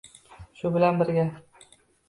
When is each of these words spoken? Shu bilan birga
Shu 0.61 0.71
bilan 0.79 0.99
birga 1.03 1.29